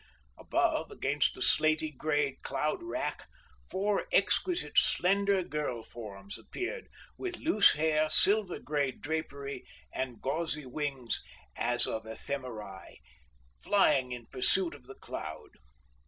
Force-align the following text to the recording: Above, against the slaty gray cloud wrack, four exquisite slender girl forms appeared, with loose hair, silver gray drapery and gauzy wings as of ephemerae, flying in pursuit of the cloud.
Above, 0.39 0.89
against 0.89 1.35
the 1.35 1.43
slaty 1.43 1.91
gray 1.95 2.31
cloud 2.41 2.81
wrack, 2.81 3.27
four 3.69 4.07
exquisite 4.11 4.75
slender 4.75 5.43
girl 5.43 5.83
forms 5.83 6.39
appeared, 6.39 6.87
with 7.19 7.37
loose 7.37 7.73
hair, 7.73 8.09
silver 8.09 8.57
gray 8.57 8.89
drapery 8.89 9.63
and 9.93 10.19
gauzy 10.19 10.65
wings 10.65 11.21
as 11.55 11.85
of 11.85 12.07
ephemerae, 12.07 12.97
flying 13.59 14.11
in 14.11 14.25
pursuit 14.25 14.73
of 14.73 14.85
the 14.85 14.95
cloud. 14.95 15.51